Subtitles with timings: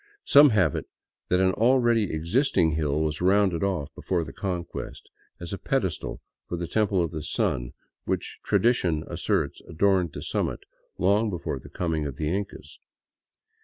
[0.23, 0.87] Some have it
[1.29, 5.07] that an already existing hill was rounded off before the Conquest,
[5.39, 7.73] as a pedestal for the Temple of the Sun
[8.05, 10.61] which tradition asserts adorned the summit
[10.97, 12.79] long before the coming of the Incas.